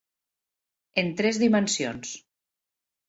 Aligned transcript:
En 1.03 1.13
tres 1.21 1.39
dimensions. 1.43 2.17